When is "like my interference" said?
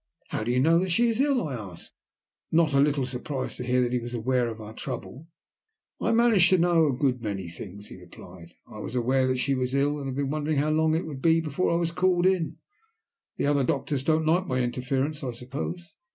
14.25-15.23